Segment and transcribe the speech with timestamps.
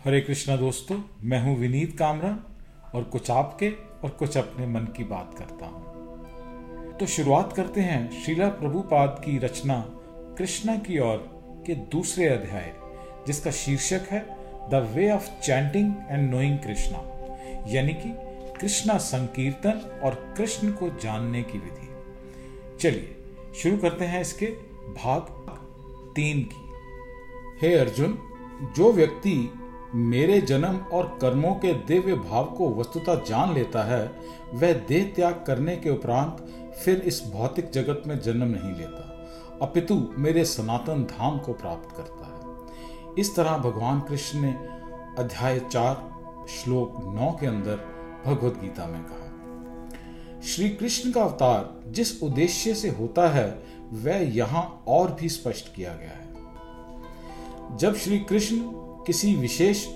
[0.00, 2.28] हरे कृष्णा दोस्तों, मैं हूँ विनीत कामरा
[2.94, 3.70] और कुछ आपके
[4.04, 9.36] और कुछ अपने मन की बात करता हूँ। तो शुरुआत करते हैं शीला प्रभुपाद की
[9.38, 9.80] रचना
[10.38, 11.16] कृष्णा की ओर
[11.66, 12.72] के दूसरे अध्याय,
[13.26, 14.20] जिसका शीर्षक है
[14.70, 17.02] the way of chanting and knowing Krishna,
[17.68, 18.14] यानी कि
[18.60, 23.16] कृष्णा संकीर्तन और कृष्ण को जानने की विधि। चलिए,
[23.62, 24.46] शुरू करते हैं इसके
[24.94, 25.36] भाग
[26.16, 26.68] तीन की।
[27.62, 28.18] हे अर्जुन,
[28.76, 29.40] जो व्यक्ति
[29.94, 34.06] मेरे जन्म और कर्मों के दिव्य भाव को वस्तुतः जान लेता है,
[34.54, 36.46] वह देह त्याग करने के उपरांत
[36.84, 39.04] फिर इस भौतिक जगत में जन्म नहीं लेता।
[39.62, 44.52] अपितु मेरे सनातन धाम को प्राप्त करता है। इस तरह भगवान कृष्ण ने
[45.18, 45.94] अध्याय चार,
[46.48, 47.76] श्लोक नौ के अंदर
[48.26, 53.48] भगवत गीता में कहा, श्री कृष्ण का अवतार जिस उद्देश्य से होता है,
[53.92, 58.60] वह यहाँ और भी स्पष्ट किया गया है। जब श्री कृष्ण
[59.08, 59.86] किसी विशेष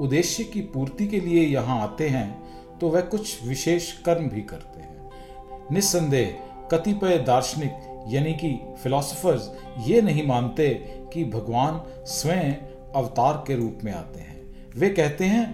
[0.00, 4.80] उद्देश्य की पूर्ति के लिए यहाँ आते हैं तो वह कुछ विशेष कर्म भी करते
[4.80, 6.38] हैं। निस्संदेह
[6.72, 7.72] कतिपय दार्शनिक,
[8.08, 9.50] यानी कि फिलोसफर्स
[9.88, 10.68] ये नहीं मानते
[11.12, 12.52] कि भगवान स्वयं
[12.92, 15.44] अवतार के रूप में आते हैं। वे कहते हैं,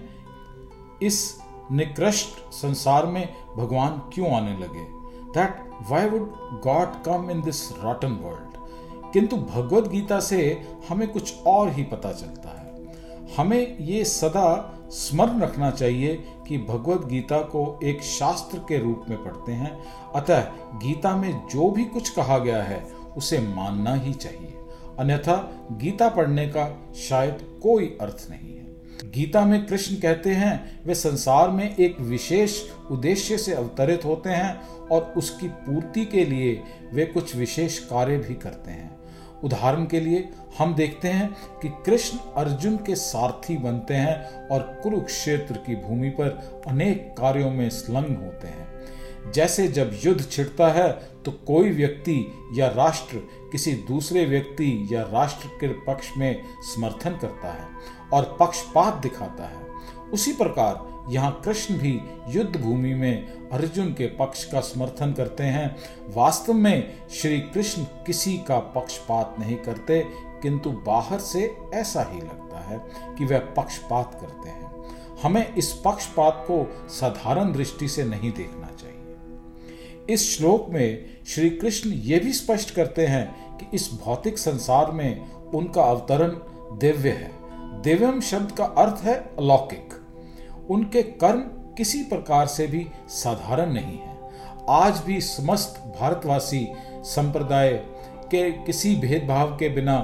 [1.02, 1.38] इस
[1.72, 4.84] निकृष्ट संसार में भगवान क्यों आने लगे?
[5.32, 5.56] That
[5.90, 6.28] why would
[6.62, 10.38] God come in this rotten world किंतु भगवत गीता से
[10.88, 12.65] हमें कुछ और ही पता चलता है।
[13.36, 19.24] हमें ये सदा स्मरण रखना चाहिए कि भगवत गीता को एक शास्त्र के रूप में
[19.24, 19.84] पढ़ते हैं।
[20.14, 20.40] अतः
[20.74, 22.84] गीता में जो भी कुछ कहा गया है,
[23.16, 24.54] उसे मानना ही चाहिए।
[24.98, 28.66] अन्यथा गीता पढ़ने का शायद कोई अर्थ नहीं है।
[29.10, 34.68] गीता में कृष्ण कहते हैं, वे संसार में एक विशेष उद्देश्य से अवतरित होते हैं
[34.68, 39.05] और उसकी पूर्ति के लिए वे कुछ विशेष कार्य भी करते हैं।
[39.46, 41.28] उदाहरण के लिए हम देखते हैं
[41.62, 47.68] कि कृष्ण अर्जुन के सारथी बनते हैं और कुरुक्षेत्र की भूमि पर अनेक कार्यों में
[47.70, 50.90] संलग्न होते हैं। जैसे जब युद्ध छिड़ता है
[51.24, 52.16] तो कोई व्यक्ति
[52.54, 53.18] या राष्ट्र
[53.52, 56.42] किसी दूसरे व्यक्ति या राष्ट्र के पक्ष में
[56.74, 57.66] समर्थन करता है
[58.12, 59.64] और पक्षपात दिखाता है।
[60.12, 60.74] उसी प्रकार
[61.10, 65.76] यहाँ कृष्ण भी युद्ध भूमि में अर्जुन के पक्ष का समर्थन करते हैं।
[66.08, 70.00] वास्तव में श्री कृष्ण किसी का पक्षपात नहीं करते,
[70.42, 72.80] किंतु बाहर से ऐसा ही लगता है
[73.18, 74.74] कि वह पक्षपात करते हैं।
[75.22, 78.94] हमें इस पक्षपात को साधारण दृष्टि से नहीं देखना चाहिए।
[80.14, 85.30] इस श्लोक में श्री कृष्ण ये भी स्पष्ट करते हैं कि इस भौतिक संसार में
[85.30, 86.28] उनका अवतरण
[86.78, 87.30] दिव्य है।
[87.82, 89.95] दिव्यम शब्द का अर्थ है अलौकिक।
[90.70, 91.40] उनके कर्म
[91.76, 94.14] किसी प्रकार से भी साधारण नहीं है।
[94.70, 96.66] आज भी समस्त भारतवासी
[97.04, 97.72] संप्रदाय
[98.30, 99.98] के किसी भेदभाव के बिना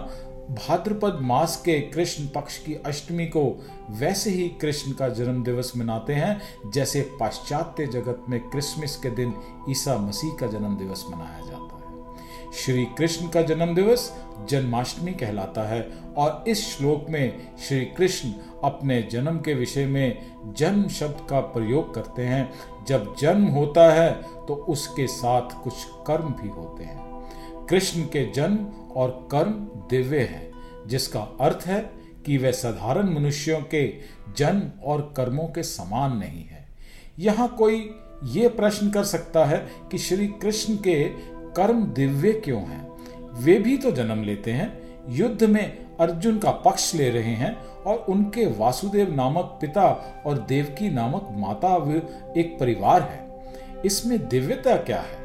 [0.51, 3.45] भाद्रपद मास के कृष्ण पक्ष की अष्टमी को
[3.91, 6.41] वैसे ही कृष्ण का जन्म दिवस मनाते हैं,
[6.71, 9.34] जैसे पाश्चात्य जगत में क्रिसमस के दिन
[9.71, 11.81] ईसा मसीह का जन्म दिवस मनाया जाता है।
[12.55, 14.13] श्री कृष्ण का जन्म दिवस
[14.49, 15.81] जन्माष्टमी कहलाता है
[16.17, 18.33] और इस श्लोक में श्री कृष्ण
[18.65, 24.13] अपने जन्म के विषय में जन्म शब्द का प्रयोग करते हैं। जब जन्म होता है
[24.47, 25.75] तो उसके साथ कुछ
[26.07, 29.53] कर्म भी होते हैं। कृष्ण के जन्म और कर्म
[29.91, 30.51] दिव्य है,
[30.87, 31.81] जिसका अर्थ है
[32.27, 33.87] कि वे साधारण मनुष्यों के
[34.37, 36.67] जन्म और कर्मों के समान नहीं है।
[37.19, 37.91] यहाँ कोई
[38.25, 41.05] ये प्रश्न कर सकता है कि श्री कृष्ण के
[41.57, 42.87] कर्म दिव्य क्यों हैं?
[43.35, 48.05] वे भी तो जन्म लेते हैं, युद्ध में अर्जुन का पक्ष ले रहे हैं और
[48.09, 49.89] उनके वासुदेव नामक पिता
[50.27, 51.75] और देवकी नामक माता
[52.41, 55.21] एक परिवार है। इसमें दिव्यता क्या है?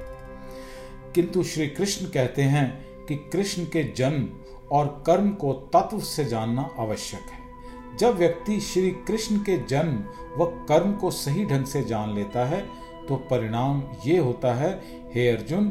[1.16, 4.28] किंतु श्री कृष्ण कहते हैं कि कृष्ण के जन्म
[4.72, 10.04] और कर्म को तत्व से जानना आवश्यक है। जब व्यक्ति श्री कृष्ण के जन्म
[10.38, 12.62] व कर्म को सही ढंग से जान लेता है
[13.08, 14.72] तो परिणाम ये होता है,
[15.16, 15.66] हे अर्जुन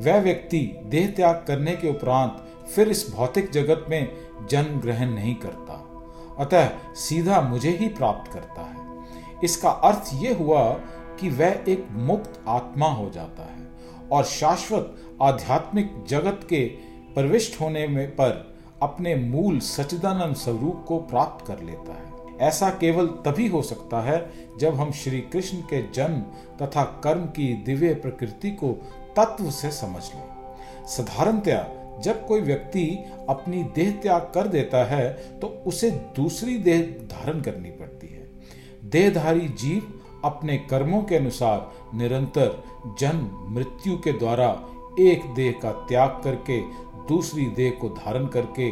[0.00, 4.08] वह व्यक्ति देह त्याग करने के उपरांत फिर इस भौतिक जगत में
[4.50, 5.82] जन्म ग्रहण नहीं करता।
[6.38, 8.76] अतः सीधा मुझे ही प्राप्त करता है।
[9.44, 10.72] इसका अर्थ यह हुआ
[11.20, 13.68] कि वह एक मुक्त आत्मा हो जाता है
[14.12, 16.64] और शाश्वत आध्यात्मिक जगत के
[17.14, 22.06] प्रविष्ट होने में पर अपने मूल सचिदानंद स्वरूप को प्राप्त कर लेता है।
[22.48, 26.20] ऐसा केवल तभी हो सकता है जब हम श्री कृष्ण के जन्म
[26.64, 28.72] तथा कर्म की दिव्य प्रकृति को
[29.16, 31.66] तत्व से समझ लें। साधारणतया
[32.04, 32.86] जब कोई व्यक्ति
[33.28, 39.48] अपनी देह त्याग कर देता है तो उसे दूसरी देह धारण करनी पड़ती है। देहधारी
[39.60, 39.92] जीव
[40.24, 42.62] अपने कर्मों के अनुसार निरंतर
[43.00, 44.48] जन्म, मृत्यु के द्वारा
[45.00, 46.60] एक देह का त्याग करके,
[47.08, 48.70] दूसरी देह को धारण करके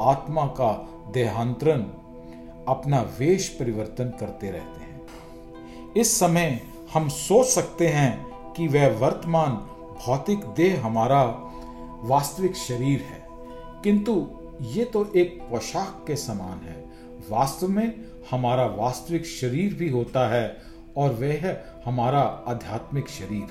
[0.00, 0.72] आत्मा का
[1.14, 1.82] देहांतरण,
[2.68, 6.60] अपना वेश परिवर्तन करते रहते हैं। इस समय
[6.94, 9.56] हम सोच सकते हैं कि वह वर्तमान
[10.06, 11.24] भौतिक देह हमारा
[12.02, 13.26] वास्तविक शरीर है।
[13.84, 14.30] किंतु
[14.62, 16.84] ये तो एक पोशाक के समान है।
[17.30, 20.56] वास्तव में हमारा वास्तविक शरीर भी होता है
[20.96, 23.46] और वह है हमारा आध्यात्मिक शरीर।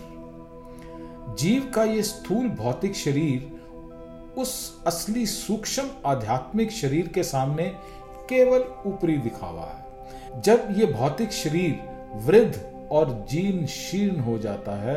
[1.39, 3.61] जीव का ये स्थूल भौतिक शरीर
[4.37, 7.63] उस असली सूक्ष्म आध्यात्मिक शरीर के सामने
[8.29, 11.79] केवल ऊपरी दिखावा है। जब ये भौतिक शरीर
[12.13, 14.95] वृद्ध और जीर्ण शीर्ण हो जाता है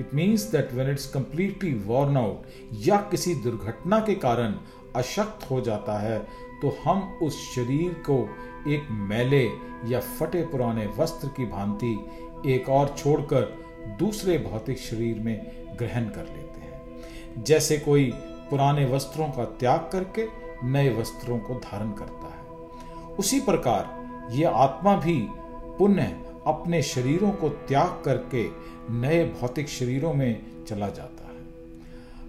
[0.00, 2.42] it means that when it's completely worn out
[2.86, 4.54] या किसी दुर्घटना के कारण
[4.96, 6.18] अशक्त हो जाता है
[6.62, 8.18] तो हम उस शरीर को
[8.68, 9.44] एक मैले
[9.86, 12.06] या फटे पुराने वस्त्र की भांति
[12.46, 13.42] एक और छोड़कर
[13.98, 15.36] दूसरे भौतिक शरीर में
[15.78, 18.10] ग्रहण कर लेते हैं। जैसे कोई
[18.50, 20.26] पुराने वस्त्रों का त्याग करके
[20.64, 22.42] नए वस्त्रों को धारण करता है।
[23.16, 25.18] उसी प्रकार ये आत्मा भी
[25.78, 26.02] पुण्य
[26.46, 28.46] अपने शरीरों को त्याग करके
[28.90, 31.40] नए भौतिक शरीरों में चला जाता है।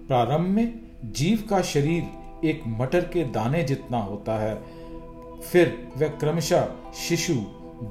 [0.07, 2.03] प्रारंभ में जीव का शरीर
[2.45, 4.55] एक मटर के दाने जितना होता है,
[5.41, 7.33] फिर वह क्रमशः शिशु,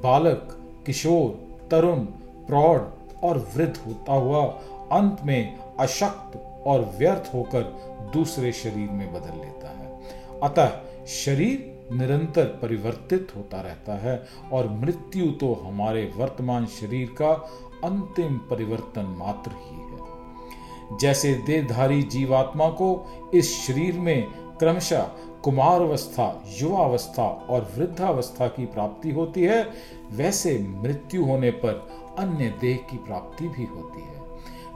[0.03, 1.99] बालक, किशोर, तरुण,
[2.47, 2.81] प्रौढ़
[3.23, 4.45] और वृद्ध होता हुआ
[4.91, 6.37] अंत में अशक्त
[6.67, 7.61] और व्यर्थ होकर
[8.13, 9.99] दूसरे शरीर में बदल लेता है।
[10.43, 14.23] अतः शरीर निरंतर परिवर्तित होता रहता है
[14.53, 17.31] और मृत्यु तो हमारे वर्तमान शरीर का
[17.83, 24.27] अंतिम परिवर्तन मात्र ही है। जैसे देहधारी जीवात्मा को इस शरीर में
[24.59, 25.03] क्रमशः
[25.43, 29.63] कुमार अवस्था युवावस्था और वृद्धावस्था की प्राप्ति होती है,
[30.11, 31.87] वैसे मृत्यु होने पर
[32.19, 34.21] अन्य देह की प्राप्ति भी होती है।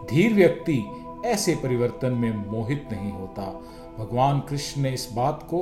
[0.05, 0.83] धीर व्यक्ति
[1.25, 3.43] ऐसे परिवर्तन में मोहित नहीं होता।
[3.99, 5.61] भगवान कृष्ण ने इस बात को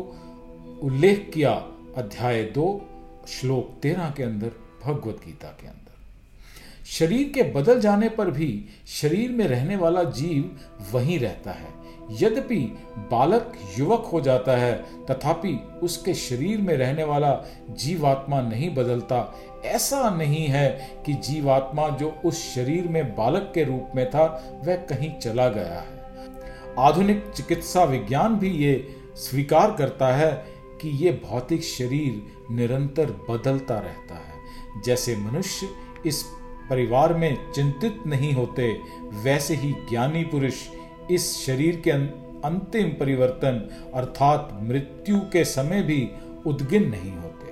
[0.83, 1.51] उल्लेख किया
[1.97, 2.89] अध्याय दो,
[3.27, 4.51] श्लोक तेरह के अंदर,
[4.85, 5.91] भगवत गीता के अंदर।
[6.85, 10.59] शरीर के बदल जाने पर भी शरीर में रहने वाला जीव
[10.91, 11.67] वहीं रहता है।
[12.11, 12.57] यद्यपि
[12.97, 19.35] बालक युवक हो जाता है, तथापि उसके शरीर में रहने वाला जीवात्मा नहीं बदलता।
[19.65, 24.75] ऐसा नहीं है कि जीवात्मा जो उस शरीर में बालक के रूप में था, वह
[24.75, 26.05] कहीं चला गया है।
[26.79, 30.54] आधुनिक चिकित्सा विज्ञान भी ये स्वीकार करता है
[30.85, 34.33] कि ये भौतिक शरीर निरंतर बदलता रहता है।
[34.85, 35.69] जैसे मनुष्य
[36.05, 36.23] इस
[36.69, 40.53] परिवार में चिंतित नहीं होते वैसे ही ज्ञानी पुरुष
[41.11, 46.09] इस शरीर के अं-, अंतिम परिवर्तन अर्थात मृत्यु के समय भी
[46.45, 47.45] उद्गिन नहीं होते।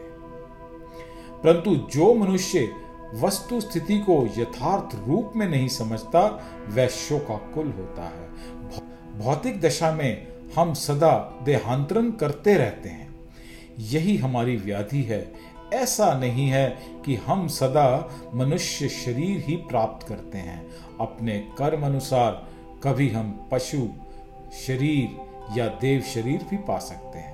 [1.44, 2.76] परंतु जो मनुष्य
[3.14, 8.30] वस्तु स्थिति को यथार्थ रूप में नहीं समझता वह शोकाकुल होता है।
[9.20, 10.28] भौतिक दशा में
[10.58, 13.13] हम सदा देहांतरण करते रहते हैं।
[13.80, 15.34] यही हमारी व्याधि है।
[15.74, 22.48] ऐसा नहीं है कि हम सदा मनुष्य शरीर ही प्राप्त करते हैं। अपने कर्म अनुसार
[22.84, 23.88] कभी हम पशु,
[24.68, 25.18] शरीर
[25.60, 27.34] या देव शरीर भी पा सकते हैं।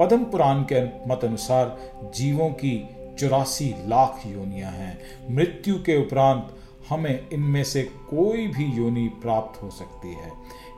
[0.00, 1.78] पद्म पुराण के मत अनुसार
[2.16, 2.88] जीवों की
[3.18, 4.98] चौरासी लाख योनियाँ हैं।
[5.30, 6.56] मृत्यु के उपरांत
[6.88, 10.32] हमें इनमें से कोई भी योनि प्राप्त हो सकती है।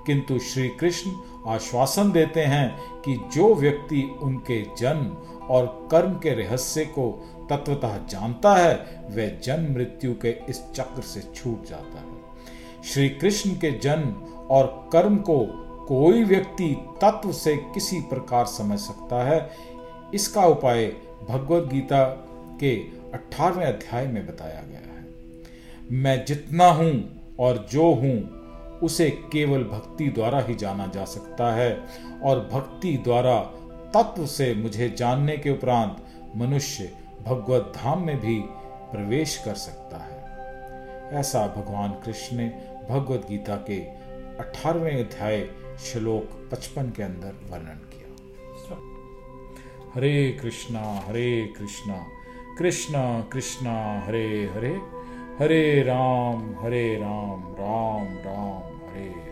[0.07, 1.11] किंतु श्री कृष्ण
[1.47, 2.69] आश्वासन देते हैं
[3.03, 5.07] कि जो व्यक्ति उनके जन्म
[5.47, 7.11] और कर्म के रहस्य को
[7.51, 8.75] तत्वतः जानता है,
[9.11, 14.13] वह जन्म मृत्यु के इस चक्र से छूट जाता है। श्री कृष्ण के जन्म
[14.51, 15.39] और कर्म को
[15.87, 19.51] कोई व्यक्ति तत्व से किसी प्रकार समझ सकता है,
[20.15, 20.87] इसका उपाय
[21.29, 22.05] भगवत गीता
[22.61, 22.75] के
[23.15, 25.07] अठारहवें अध्याय में बताया गया है।
[25.93, 26.93] मैं जितना हूँ
[27.41, 28.19] और जो हूँ
[28.83, 31.81] उसे केवल भक्ति द्वारा ही जाना जा सकता है
[32.23, 33.39] और भक्ति द्वारा
[33.95, 35.97] तत्व से मुझे जानने के उपरांत
[36.37, 38.41] मनुष्य भगवत धाम में भी
[38.93, 40.21] प्रवेश कर सकता है।
[41.21, 42.49] ऐसा भगवान कृष्ण ने
[42.91, 43.81] भगवत गीता के
[44.37, 47.97] अठारहवें अध्याय श्लोक पचपन के अंदर वर्णन किया।
[49.95, 52.07] हरे कृष्णा हरे कृष्णा
[52.59, 54.81] कृष्णा कृष्णा, हरे हरे
[55.39, 59.30] हरे राम हरे राम राम राम। हरे